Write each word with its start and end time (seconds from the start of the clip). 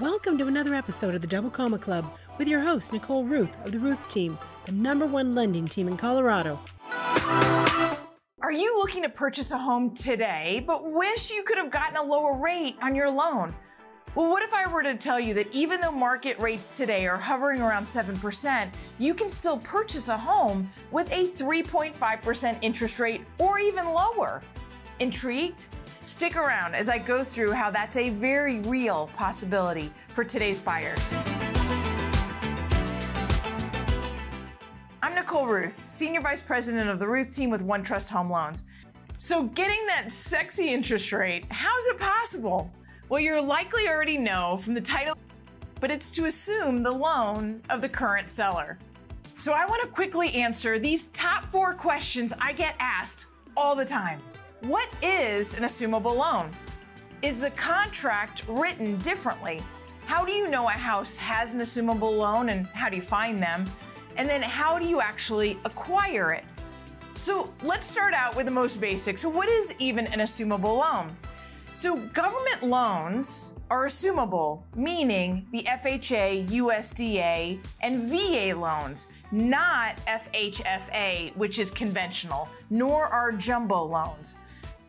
Welcome 0.00 0.38
to 0.38 0.46
another 0.46 0.74
episode 0.74 1.14
of 1.14 1.20
the 1.20 1.26
Double 1.26 1.50
Comma 1.50 1.76
Club 1.76 2.10
with 2.38 2.48
your 2.48 2.62
host, 2.62 2.90
Nicole 2.90 3.22
Ruth 3.22 3.54
of 3.66 3.72
the 3.72 3.78
Ruth 3.78 4.08
Team, 4.08 4.38
the 4.64 4.72
number 4.72 5.04
one 5.04 5.34
lending 5.34 5.68
team 5.68 5.88
in 5.88 5.98
Colorado. 5.98 6.58
Are 8.40 8.50
you 8.50 8.78
looking 8.78 9.02
to 9.02 9.10
purchase 9.10 9.50
a 9.50 9.58
home 9.58 9.94
today, 9.94 10.64
but 10.66 10.90
wish 10.90 11.30
you 11.30 11.42
could 11.42 11.58
have 11.58 11.70
gotten 11.70 11.98
a 11.98 12.02
lower 12.02 12.34
rate 12.34 12.76
on 12.80 12.94
your 12.94 13.10
loan? 13.10 13.54
Well, 14.14 14.30
what 14.30 14.42
if 14.42 14.54
I 14.54 14.66
were 14.66 14.82
to 14.84 14.96
tell 14.96 15.20
you 15.20 15.34
that 15.34 15.54
even 15.54 15.82
though 15.82 15.92
market 15.92 16.38
rates 16.38 16.70
today 16.70 17.06
are 17.06 17.18
hovering 17.18 17.60
around 17.60 17.82
7%, 17.82 18.70
you 18.98 19.12
can 19.12 19.28
still 19.28 19.58
purchase 19.58 20.08
a 20.08 20.16
home 20.16 20.70
with 20.90 21.12
a 21.12 21.28
3.5% 21.28 22.58
interest 22.62 23.00
rate 23.00 23.20
or 23.36 23.58
even 23.58 23.84
lower? 23.84 24.40
Intrigued? 24.98 25.68
Stick 26.04 26.36
around 26.36 26.74
as 26.74 26.88
I 26.88 26.98
go 26.98 27.22
through 27.22 27.52
how 27.52 27.70
that's 27.70 27.98
a 27.98 28.08
very 28.08 28.60
real 28.60 29.10
possibility 29.14 29.92
for 30.08 30.24
today's 30.24 30.58
buyers. 30.58 31.14
I'm 35.02 35.14
Nicole 35.14 35.46
Ruth, 35.46 35.90
Senior 35.90 36.22
Vice 36.22 36.40
President 36.40 36.88
of 36.88 36.98
the 36.98 37.06
Ruth 37.06 37.30
team 37.30 37.50
with 37.50 37.66
OneTrust 37.66 38.08
Home 38.10 38.30
Loans. 38.30 38.64
So, 39.18 39.42
getting 39.42 39.84
that 39.86 40.10
sexy 40.10 40.72
interest 40.72 41.12
rate, 41.12 41.44
how's 41.50 41.86
it 41.88 41.98
possible? 41.98 42.72
Well, 43.10 43.20
you 43.20 43.38
likely 43.42 43.86
already 43.86 44.16
know 44.16 44.56
from 44.56 44.72
the 44.72 44.80
title, 44.80 45.16
but 45.80 45.90
it's 45.90 46.10
to 46.12 46.24
assume 46.24 46.82
the 46.82 46.90
loan 46.90 47.60
of 47.68 47.82
the 47.82 47.88
current 47.88 48.30
seller. 48.30 48.78
So 49.36 49.52
I 49.52 49.66
want 49.66 49.82
to 49.82 49.88
quickly 49.88 50.32
answer 50.34 50.78
these 50.78 51.06
top 51.06 51.46
four 51.46 51.74
questions 51.74 52.32
I 52.40 52.52
get 52.52 52.74
asked 52.78 53.26
all 53.56 53.74
the 53.74 53.84
time. 53.84 54.20
What 54.62 54.90
is 55.00 55.56
an 55.56 55.64
assumable 55.64 56.14
loan? 56.14 56.50
Is 57.22 57.40
the 57.40 57.50
contract 57.52 58.44
written 58.46 58.98
differently? 58.98 59.62
How 60.04 60.22
do 60.22 60.32
you 60.32 60.48
know 60.48 60.68
a 60.68 60.72
house 60.72 61.16
has 61.16 61.54
an 61.54 61.60
assumable 61.60 62.14
loan 62.14 62.50
and 62.50 62.66
how 62.66 62.90
do 62.90 62.96
you 62.96 63.02
find 63.02 63.42
them? 63.42 63.64
And 64.16 64.28
then 64.28 64.42
how 64.42 64.78
do 64.78 64.86
you 64.86 65.00
actually 65.00 65.58
acquire 65.64 66.32
it? 66.32 66.44
So 67.14 67.50
let's 67.62 67.86
start 67.86 68.12
out 68.12 68.36
with 68.36 68.44
the 68.44 68.52
most 68.52 68.82
basic. 68.82 69.16
So, 69.16 69.30
what 69.30 69.48
is 69.48 69.74
even 69.78 70.06
an 70.08 70.18
assumable 70.20 70.78
loan? 70.78 71.16
So, 71.72 71.96
government 72.08 72.62
loans 72.62 73.54
are 73.70 73.86
assumable, 73.86 74.62
meaning 74.74 75.46
the 75.52 75.62
FHA, 75.62 76.48
USDA, 76.48 77.64
and 77.80 78.10
VA 78.10 78.58
loans, 78.58 79.08
not 79.32 79.96
FHFA, 80.06 81.34
which 81.36 81.58
is 81.58 81.70
conventional, 81.70 82.48
nor 82.68 83.06
are 83.06 83.32
jumbo 83.32 83.84
loans. 83.84 84.36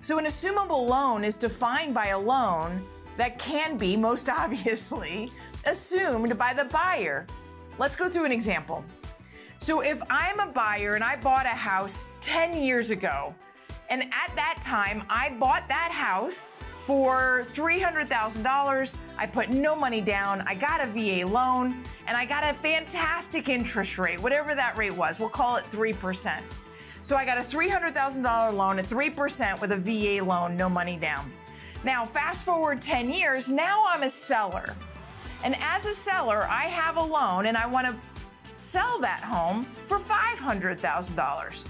So, 0.00 0.18
an 0.18 0.26
assumable 0.26 0.88
loan 0.88 1.24
is 1.24 1.36
defined 1.36 1.92
by 1.92 2.08
a 2.08 2.18
loan 2.18 2.82
that 3.16 3.38
can 3.38 3.76
be, 3.76 3.96
most 3.96 4.30
obviously, 4.30 5.32
assumed 5.64 6.38
by 6.38 6.54
the 6.54 6.64
buyer. 6.66 7.26
Let's 7.78 7.96
go 7.96 8.08
through 8.08 8.24
an 8.24 8.32
example. 8.32 8.84
So, 9.58 9.80
if 9.80 10.00
I'm 10.08 10.38
a 10.38 10.46
buyer 10.52 10.94
and 10.94 11.02
I 11.02 11.16
bought 11.16 11.46
a 11.46 11.50
house 11.50 12.08
10 12.20 12.54
years 12.62 12.90
ago, 12.90 13.34
and 13.90 14.02
at 14.02 14.36
that 14.36 14.60
time, 14.62 15.02
I 15.08 15.30
bought 15.30 15.66
that 15.68 15.90
house 15.90 16.58
for 16.76 17.40
$300,000. 17.44 18.96
I 19.16 19.26
put 19.26 19.48
no 19.48 19.74
money 19.74 20.02
down. 20.02 20.42
I 20.42 20.54
got 20.54 20.82
a 20.82 20.86
VA 20.86 21.26
loan 21.26 21.82
and 22.06 22.14
I 22.14 22.26
got 22.26 22.44
a 22.44 22.52
fantastic 22.58 23.48
interest 23.48 23.98
rate, 23.98 24.20
whatever 24.20 24.54
that 24.54 24.76
rate 24.76 24.94
was. 24.94 25.18
We'll 25.18 25.30
call 25.30 25.56
it 25.56 25.64
3%. 25.70 26.42
So 27.02 27.16
I 27.16 27.24
got 27.24 27.38
a 27.38 27.40
$300,000 27.40 28.54
loan 28.54 28.78
at 28.78 28.86
3% 28.86 29.60
with 29.60 29.72
a 29.72 29.76
VA 29.76 30.24
loan, 30.24 30.56
no 30.56 30.68
money 30.68 30.98
down. 30.98 31.32
Now, 31.84 32.04
fast 32.04 32.44
forward 32.44 32.80
10 32.80 33.10
years, 33.10 33.50
now 33.50 33.84
I'm 33.88 34.02
a 34.02 34.10
seller. 34.10 34.74
And 35.44 35.56
as 35.60 35.86
a 35.86 35.92
seller, 35.92 36.46
I 36.50 36.64
have 36.64 36.96
a 36.96 37.02
loan 37.02 37.46
and 37.46 37.56
I 37.56 37.66
want 37.66 37.86
to 37.86 37.96
sell 38.56 38.98
that 39.00 39.22
home 39.22 39.64
for 39.86 39.98
$500,000 39.98 41.64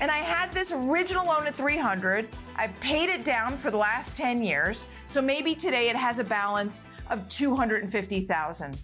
and 0.00 0.10
I 0.10 0.18
had 0.18 0.52
this 0.52 0.72
original 0.72 1.26
loan 1.26 1.46
at 1.46 1.56
300. 1.56 2.28
I 2.56 2.68
paid 2.80 3.08
it 3.08 3.24
down 3.24 3.56
for 3.56 3.70
the 3.70 3.76
last 3.76 4.14
10 4.14 4.42
years, 4.42 4.84
so 5.04 5.20
maybe 5.20 5.54
today 5.54 5.88
it 5.88 5.96
has 5.96 6.18
a 6.18 6.24
balance 6.24 6.86
of 7.10 7.28
250,000. 7.28 8.78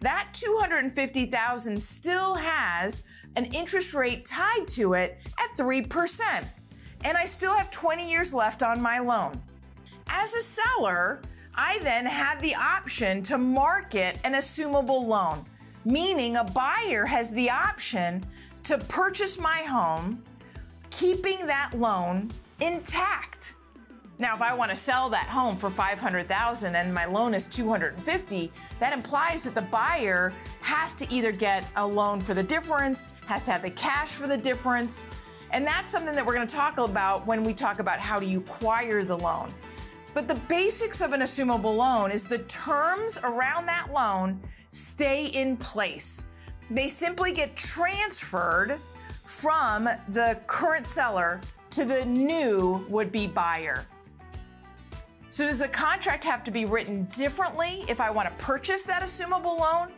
That 0.00 0.28
250,000 0.32 1.80
still 1.80 2.34
has 2.34 3.02
an 3.36 3.46
interest 3.46 3.94
rate 3.94 4.24
tied 4.24 4.68
to 4.68 4.94
it 4.94 5.18
at 5.38 5.56
3%. 5.56 6.44
And 7.04 7.16
I 7.16 7.24
still 7.24 7.54
have 7.54 7.70
20 7.70 8.10
years 8.10 8.34
left 8.34 8.62
on 8.62 8.80
my 8.80 8.98
loan. 8.98 9.40
As 10.06 10.34
a 10.34 10.40
seller, 10.40 11.22
I 11.54 11.78
then 11.80 12.06
have 12.06 12.40
the 12.40 12.54
option 12.54 13.22
to 13.24 13.38
market 13.38 14.18
an 14.24 14.34
assumable 14.34 15.04
loan, 15.06 15.44
meaning 15.84 16.36
a 16.36 16.44
buyer 16.44 17.04
has 17.04 17.32
the 17.32 17.50
option 17.50 18.24
to 18.64 18.78
purchase 18.78 19.38
my 19.38 19.62
home 19.62 20.22
keeping 20.90 21.46
that 21.46 21.70
loan 21.74 22.30
intact. 22.60 23.54
Now, 24.20 24.34
if 24.34 24.42
I 24.42 24.52
want 24.52 24.70
to 24.70 24.76
sell 24.76 25.08
that 25.10 25.28
home 25.28 25.56
for 25.56 25.70
500,000 25.70 26.74
and 26.74 26.92
my 26.92 27.04
loan 27.04 27.34
is 27.34 27.46
250, 27.46 28.52
that 28.80 28.92
implies 28.92 29.44
that 29.44 29.54
the 29.54 29.62
buyer 29.62 30.32
has 30.60 30.92
to 30.96 31.12
either 31.12 31.30
get 31.30 31.64
a 31.76 31.86
loan 31.86 32.20
for 32.20 32.34
the 32.34 32.42
difference, 32.42 33.12
has 33.26 33.44
to 33.44 33.52
have 33.52 33.62
the 33.62 33.70
cash 33.70 34.10
for 34.10 34.26
the 34.26 34.36
difference, 34.36 35.06
and 35.52 35.64
that's 35.64 35.88
something 35.88 36.16
that 36.16 36.26
we're 36.26 36.34
going 36.34 36.48
to 36.48 36.54
talk 36.54 36.78
about 36.78 37.28
when 37.28 37.44
we 37.44 37.54
talk 37.54 37.78
about 37.78 38.00
how 38.00 38.18
do 38.18 38.26
you 38.26 38.40
acquire 38.40 39.04
the 39.04 39.16
loan. 39.16 39.54
But 40.14 40.26
the 40.26 40.34
basics 40.34 41.00
of 41.00 41.12
an 41.12 41.20
assumable 41.20 41.76
loan 41.76 42.10
is 42.10 42.26
the 42.26 42.38
terms 42.38 43.20
around 43.22 43.66
that 43.66 43.92
loan 43.92 44.40
stay 44.70 45.26
in 45.26 45.56
place. 45.56 46.24
They 46.70 46.88
simply 46.88 47.30
get 47.30 47.54
transferred 47.54 48.80
from 49.24 49.88
the 50.08 50.40
current 50.48 50.88
seller 50.88 51.40
to 51.70 51.84
the 51.84 52.04
new 52.04 52.84
would 52.88 53.12
be 53.12 53.28
buyer. 53.28 53.86
So, 55.38 55.46
does 55.46 55.60
the 55.60 55.68
contract 55.68 56.24
have 56.24 56.42
to 56.42 56.50
be 56.50 56.64
written 56.64 57.04
differently 57.12 57.84
if 57.88 58.00
I 58.00 58.10
want 58.10 58.28
to 58.28 58.44
purchase 58.44 58.84
that 58.86 59.02
assumable 59.02 59.56
loan? 59.56 59.92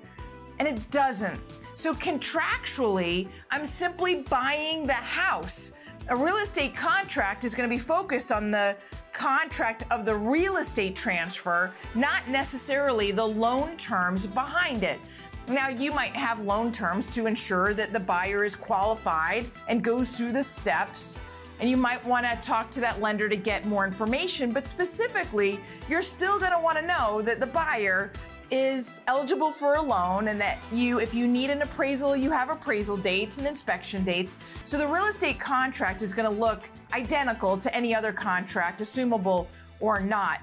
And 0.59 0.69
it 0.69 0.91
doesn't. 0.91 1.41
So, 1.75 1.95
contractually, 1.95 3.27
I'm 3.51 3.65
simply 3.65 4.17
buying 4.29 4.87
the 4.87 4.93
house. 4.93 5.73
A 6.09 6.15
real 6.15 6.37
estate 6.37 6.77
contract 6.77 7.45
is 7.45 7.55
going 7.55 7.67
to 7.67 7.75
be 7.75 7.81
focused 7.81 8.33
on 8.33 8.51
the 8.51 8.77
contract 9.15 9.85
of 9.91 10.05
the 10.05 10.15
real 10.15 10.59
estate 10.59 10.95
transfer, 10.95 11.73
not 11.95 12.29
necessarily 12.29 13.11
the 13.11 13.27
loan 13.27 13.79
terms 13.79 14.27
behind 14.27 14.85
it. 14.85 15.01
Now, 15.49 15.69
you 15.71 15.91
might 15.91 16.15
have 16.15 16.41
loan 16.41 16.71
terms 16.71 17.09
to 17.15 17.25
ensure 17.25 17.73
that 17.73 17.95
the 17.95 18.01
buyer 18.01 18.45
is 18.45 18.55
qualified 18.55 19.47
and 19.69 19.83
goes 19.83 20.15
through 20.15 20.33
the 20.33 20.43
steps. 20.43 21.17
And 21.61 21.69
you 21.69 21.77
might 21.77 22.05
want 22.07 22.25
to 22.25 22.37
talk 22.41 22.71
to 22.73 22.81
that 22.81 23.01
lender 23.01 23.29
to 23.29 23.37
get 23.37 23.67
more 23.67 23.85
information, 23.85 24.51
but 24.51 24.67
specifically, 24.67 25.61
you're 25.89 26.03
still 26.03 26.39
going 26.39 26.53
to 26.53 26.59
want 26.59 26.79
to 26.79 26.87
know 26.87 27.21
that 27.21 27.39
the 27.39 27.47
buyer 27.47 28.13
is 28.51 29.03
eligible 29.07 29.53
for 29.53 29.77
a 29.77 29.83
loan 29.83 30.29
and 30.29 30.41
that 30.41 30.59
you, 30.73 30.99
if 30.99 31.15
you 31.15 31.29
need 31.29 31.51
an 31.51 31.63
appraisal, 31.63 32.17
you 32.17 32.31
have 32.31 32.51
appraisal 32.51 32.97
dates 32.97 33.39
and 33.39 33.47
inspection 33.47 34.05
dates. 34.05 34.37
So 34.65 34.79
the 34.79 34.87
real 34.87 35.05
estate 35.05 35.39
contract 35.39 36.03
is 36.03 36.13
going 36.15 36.29
to 36.29 36.35
look 36.35 36.69
identical 36.93 37.59
to 37.59 37.75
any 37.77 37.95
other 37.95 38.13
contract, 38.13 38.81
assumable 38.81 39.47
or 39.81 40.01
not. 40.01 40.41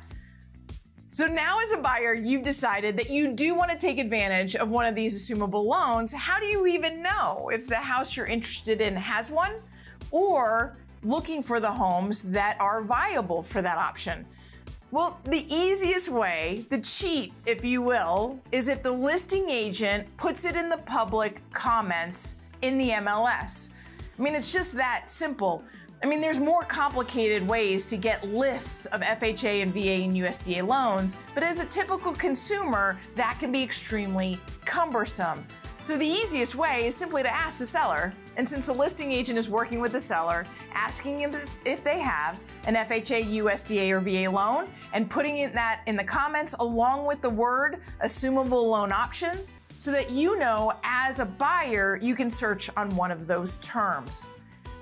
So 1.09 1.25
now, 1.25 1.59
as 1.61 1.72
a 1.72 1.78
buyer, 1.78 2.13
you've 2.13 2.44
decided 2.44 2.95
that 2.97 3.09
you 3.09 3.34
do 3.34 3.55
want 3.55 3.72
to 3.72 3.78
take 3.78 3.97
advantage 3.97 4.55
of 4.55 4.69
one 4.69 4.85
of 4.85 4.94
these 4.94 5.17
assumable 5.17 5.66
loans. 5.66 6.13
How 6.13 6.39
do 6.39 6.45
you 6.45 6.67
even 6.67 7.01
know 7.01 7.49
if 7.51 7.67
the 7.67 7.78
house 7.78 8.16
you're 8.16 8.28
interested 8.28 8.81
in 8.81 8.95
has 8.95 9.31
one 9.31 9.55
or 10.11 10.78
looking 11.07 11.41
for 11.41 11.59
the 11.59 11.72
homes 11.72 12.23
that 12.23 12.57
are 12.59 12.81
viable 12.81 13.41
for 13.41 13.62
that 13.62 13.78
option? 13.78 14.25
Well, 14.91 15.19
the 15.25 15.45
easiest 15.53 16.09
way, 16.09 16.66
the 16.69 16.79
cheat, 16.79 17.34
if 17.45 17.63
you 17.63 17.81
will, 17.81 18.40
is 18.52 18.67
if 18.67 18.84
the 18.84 18.91
listing 18.91 19.49
agent 19.49 20.05
puts 20.17 20.46
it 20.46 20.55
in 20.55 20.70
the 20.70 20.78
public 20.79 21.41
comments 21.52 22.37
in 22.61 22.78
the 22.78 22.90
MLS. 22.90 23.72
I 24.17 24.22
mean, 24.22 24.34
it's 24.34 24.52
just 24.52 24.76
that 24.76 25.09
simple. 25.09 25.64
I 26.03 26.05
mean, 26.05 26.22
there's 26.22 26.40
more 26.40 26.64
complicated 26.64 27.47
ways 27.47 27.85
to 27.87 27.97
get 27.97 28.28
lists 28.28 28.85
of 28.87 29.02
FHA 29.02 29.61
and 29.64 29.73
VA 29.73 30.03
and 30.05 30.16
USDA 30.16 30.66
loans, 30.66 31.17
but 31.34 31.43
as 31.43 31.59
a 31.59 31.66
typical 31.66 32.14
consumer, 32.14 32.97
that 33.16 33.37
can 33.40 33.52
be 33.52 33.64
extremely 33.64 34.40
cumbersome. 34.66 35.46
So 35.82 35.97
the 35.97 36.05
easiest 36.05 36.55
way 36.55 36.87
is 36.87 36.96
simply 36.96 37.23
to 37.23 37.34
ask 37.34 37.59
the 37.59 37.66
seller. 37.66 38.14
And 38.37 38.47
since 38.47 38.67
the 38.67 38.73
listing 38.73 39.11
agent 39.11 39.37
is 39.39 39.49
working 39.49 39.81
with 39.81 39.91
the 39.91 39.99
seller, 39.99 40.45
asking 40.72 41.19
them 41.19 41.41
if 41.66 41.84
they 41.84 41.99
have 41.99 42.39
an 42.67 42.75
FHA, 42.75 43.25
USDA, 43.41 43.89
or 43.89 43.99
VA 43.99 44.31
loan, 44.31 44.67
and 44.93 45.09
putting 45.09 45.37
in 45.37 45.51
that 45.53 45.81
in 45.87 45.95
the 45.95 46.03
comments 46.03 46.53
along 46.59 47.07
with 47.07 47.22
the 47.22 47.29
word 47.29 47.81
assumable 48.03 48.69
loan 48.69 48.91
options 48.91 49.53
so 49.79 49.91
that 49.91 50.11
you 50.11 50.37
know 50.37 50.72
as 50.84 51.19
a 51.19 51.25
buyer 51.25 51.97
you 52.01 52.16
can 52.16 52.29
search 52.29 52.69
on 52.78 52.95
one 52.95 53.11
of 53.11 53.25
those 53.25 53.57
terms. 53.57 54.29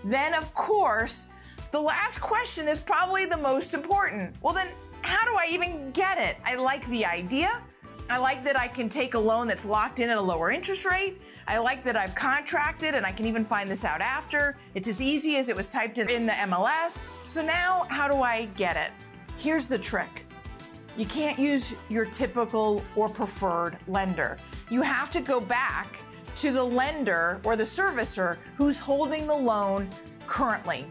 Then, 0.04 0.34
of 0.34 0.54
course, 0.54 1.28
the 1.72 1.80
last 1.82 2.20
question 2.20 2.68
is 2.68 2.80
probably 2.80 3.26
the 3.26 3.38
most 3.38 3.74
important. 3.74 4.36
Well, 4.42 4.54
then, 4.54 4.68
how 5.02 5.26
do 5.26 5.36
I 5.38 5.48
even 5.52 5.92
get 5.92 6.18
it? 6.18 6.38
I 6.46 6.56
like 6.56 6.86
the 6.88 7.06
idea, 7.06 7.62
I 8.08 8.18
like 8.20 8.44
that 8.44 8.58
I 8.58 8.68
can 8.68 8.88
take 8.88 9.16
a 9.16 9.20
loan 9.20 9.48
that's 9.48 9.66
locked 9.66 10.00
in 10.00 10.12
at 10.12 10.18
a 10.18 10.22
lower 10.22 10.52
interest 10.52 10.86
rate. 10.86 11.20
I 11.48 11.58
like 11.58 11.84
that 11.86 11.98
I've 11.98 12.14
contracted 12.14 12.94
and 12.94 13.04
I 13.04 13.12
can 13.12 13.26
even 13.26 13.44
find 13.44 13.70
this 13.70 13.84
out 13.84 14.00
after. 14.00 14.58
It's 14.76 14.88
as 14.88 15.02
easy 15.02 15.38
as 15.38 15.50
it 15.50 15.56
was 15.56 15.68
typed 15.68 15.98
in 15.98 16.28
the 16.28 16.34
MLS. 16.34 17.28
So 17.28 17.44
now, 17.44 17.88
how 17.90 18.08
do 18.08 18.22
I 18.22 18.46
get 18.58 18.78
it? 18.78 18.92
Here's 19.38 19.68
the 19.68 19.80
trick. 19.80 20.28
You 20.96 21.06
can't 21.06 21.40
use 21.40 21.76
your 21.90 22.06
typical 22.06 22.84
or 22.96 23.10
preferred 23.10 23.78
lender. 23.88 24.38
You 24.70 24.84
have 24.84 25.10
to 25.12 25.20
go 25.20 25.42
back 25.42 25.98
to 26.36 26.52
the 26.52 26.64
lender 26.64 27.42
or 27.44 27.56
the 27.56 27.64
servicer 27.64 28.38
who's 28.56 28.78
holding 28.78 29.26
the 29.26 29.36
loan 29.36 29.90
currently. 30.28 30.86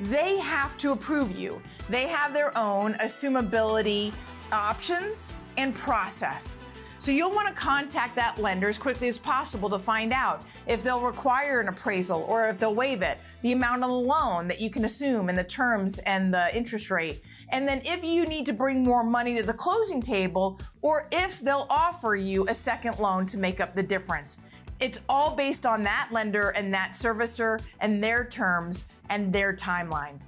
They 0.00 0.38
have 0.38 0.76
to 0.78 0.90
approve 0.90 1.36
you. 1.36 1.62
They 1.88 2.08
have 2.08 2.32
their 2.34 2.56
own 2.58 2.94
assumability 2.94 4.12
options 4.52 5.36
and 5.56 5.74
process. 5.74 6.62
So 7.00 7.12
you'll 7.12 7.30
want 7.30 7.46
to 7.46 7.54
contact 7.54 8.16
that 8.16 8.38
lender 8.38 8.68
as 8.68 8.76
quickly 8.76 9.06
as 9.06 9.18
possible 9.18 9.70
to 9.70 9.78
find 9.78 10.12
out 10.12 10.42
if 10.66 10.82
they'll 10.82 11.00
require 11.00 11.60
an 11.60 11.68
appraisal 11.68 12.22
or 12.28 12.48
if 12.48 12.58
they'll 12.58 12.74
waive 12.74 13.02
it, 13.02 13.18
the 13.42 13.52
amount 13.52 13.84
of 13.84 13.88
the 13.88 13.94
loan 13.94 14.48
that 14.48 14.60
you 14.60 14.68
can 14.68 14.84
assume 14.84 15.28
and 15.28 15.38
the 15.38 15.44
terms 15.44 16.00
and 16.00 16.34
the 16.34 16.54
interest 16.56 16.90
rate. 16.90 17.22
And 17.50 17.68
then 17.68 17.82
if 17.84 18.02
you 18.02 18.26
need 18.26 18.46
to 18.46 18.52
bring 18.52 18.82
more 18.82 19.04
money 19.04 19.36
to 19.36 19.44
the 19.44 19.52
closing 19.52 20.02
table 20.02 20.60
or 20.82 21.06
if 21.12 21.40
they'll 21.40 21.68
offer 21.70 22.16
you 22.16 22.48
a 22.48 22.54
second 22.54 22.98
loan 22.98 23.26
to 23.26 23.38
make 23.38 23.60
up 23.60 23.76
the 23.76 23.82
difference. 23.82 24.40
It's 24.80 25.00
all 25.08 25.36
based 25.36 25.66
on 25.66 25.84
that 25.84 26.08
lender 26.10 26.50
and 26.50 26.74
that 26.74 26.92
servicer 26.92 27.60
and 27.80 28.02
their 28.02 28.24
terms 28.24 28.86
and 29.08 29.32
their 29.32 29.54
timeline. 29.54 30.18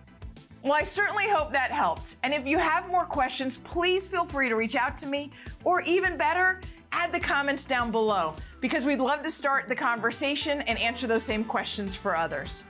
Well, 0.63 0.75
I 0.75 0.83
certainly 0.83 1.25
hope 1.29 1.53
that 1.53 1.71
helped. 1.71 2.17
And 2.23 2.35
if 2.35 2.47
you 2.47 2.59
have 2.59 2.87
more 2.89 3.05
questions, 3.05 3.57
please 3.57 4.07
feel 4.07 4.27
free 4.27 4.51
to 4.51 4.57
reach 4.57 4.77
out 4.77 4.95
to 4.99 5.07
me, 5.07 5.33
or 5.65 5.81
even 5.83 6.19
better, 6.19 6.61
add 6.93 7.13
the 7.13 7.21
comments 7.21 7.65
down 7.65 7.91
below 7.91 8.35
because 8.61 8.85
we'd 8.85 8.99
love 9.01 9.23
to 9.23 9.31
start 9.31 9.69
the 9.69 9.75
conversation 9.75 10.61
and 10.63 10.79
answer 10.79 11.07
those 11.07 11.23
same 11.23 11.45
questions 11.45 11.97
for 11.97 12.15
others. 12.15 12.65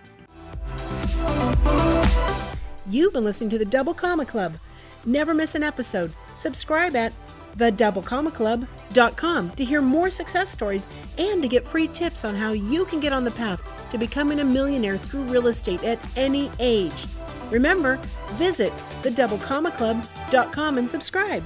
You've 2.87 3.13
been 3.13 3.25
listening 3.25 3.51
to 3.51 3.59
the 3.59 3.65
Double 3.65 3.95
Comma 3.95 4.25
Club. 4.25 4.55
Never 5.05 5.35
miss 5.35 5.57
an 5.57 5.65
episode. 5.65 6.13
Subscribe 6.37 6.95
at 6.95 7.13
thedoublecommaclub.com 7.57 9.51
to 9.51 9.65
hear 9.65 9.83
more 9.83 10.11
success 10.11 10.51
stories 10.51 10.87
and 11.19 11.43
to 11.43 11.49
get 11.49 11.65
free 11.65 11.89
tips 11.89 12.25
on 12.25 12.37
how 12.37 12.53
you 12.53 12.85
can 12.85 13.01
get 13.01 13.13
on 13.13 13.25
the 13.25 13.33
path 13.33 13.61
to 13.91 13.99
becoming 13.99 14.39
a 14.39 14.45
millionaire 14.45 14.97
through 14.97 15.23
real 15.25 15.49
estate 15.49 15.83
at 15.83 15.99
any 16.17 16.51
age. 16.61 17.07
Remember, 17.51 17.97
visit 18.35 18.73
thedoublecommaclub.com 19.03 20.79
and 20.79 20.91
subscribe. 20.91 21.45